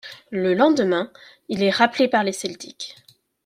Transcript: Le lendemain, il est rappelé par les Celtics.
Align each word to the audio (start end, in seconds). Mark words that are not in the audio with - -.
Le 0.31 0.55
lendemain, 0.55 1.11
il 1.47 1.61
est 1.61 1.69
rappelé 1.69 2.07
par 2.07 2.23
les 2.23 2.31
Celtics. 2.31 2.95